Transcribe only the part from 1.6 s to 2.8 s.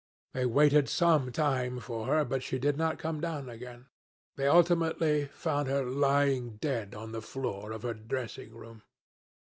for her, but she did